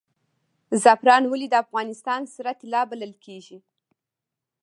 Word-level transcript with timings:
زعفران 0.83 1.23
ولې 1.27 1.47
د 1.51 1.55
افغانستان 1.63 2.21
سره 2.35 2.51
طلا 2.59 2.81
بلل 2.89 3.13
کیږي؟ 3.25 3.57